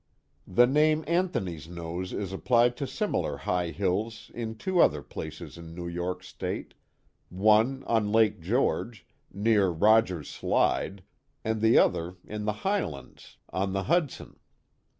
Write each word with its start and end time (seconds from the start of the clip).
The 0.47 0.65
name 0.65 1.03
Anthony's 1.05 1.67
Nose 1.69 2.11
is 2.11 2.33
applied 2.33 2.75
to 2.77 2.87
similar 2.87 3.37
high 3.37 3.67
hills 3.69 4.31
in 4.33 4.55
two 4.55 4.79
other 4.81 5.03
places 5.03 5.59
in 5.59 5.75
New 5.75 5.87
York 5.87 6.23
State, 6.23 6.73
one 7.29 7.83
on 7.83 8.11
Lake 8.11 8.39
George, 8.41 9.05
near 9.31 9.67
Rogers's 9.69 10.33
Slide," 10.33 11.03
and 11.45 11.61
the 11.61 11.77
other 11.77 12.15
in 12.25 12.45
the 12.45 12.51
highlands 12.65 13.37
on 13.53 13.73
the 13.73 13.73
382 13.73 13.73
The 13.73 13.73
Mohawk 13.73 13.73
Valley 13.73 13.85
Hudson. 13.85 14.39